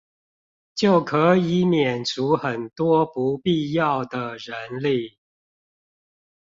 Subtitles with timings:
[0.73, 5.19] 就可以免除很多不必要的人力